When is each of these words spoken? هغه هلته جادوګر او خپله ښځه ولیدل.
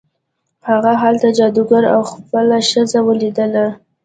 هغه 0.69 0.91
هلته 1.01 1.27
جادوګر 1.37 1.83
او 1.95 2.01
خپله 2.11 2.57
ښځه 2.69 2.99
ولیدل. 3.07 3.53